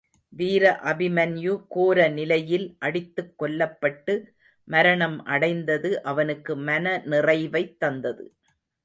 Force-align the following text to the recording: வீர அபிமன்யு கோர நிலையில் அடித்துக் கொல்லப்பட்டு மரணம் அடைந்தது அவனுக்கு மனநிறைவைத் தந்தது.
வீர 0.33 0.63
அபிமன்யு 0.83 1.65
கோர 1.67 2.07
நிலையில் 2.09 2.75
அடித்துக் 2.79 3.33
கொல்லப்பட்டு 3.39 4.15
மரணம் 4.67 5.23
அடைந்தது 5.25 6.01
அவனுக்கு 6.03 6.55
மனநிறைவைத் 6.61 7.77
தந்தது. 7.77 8.25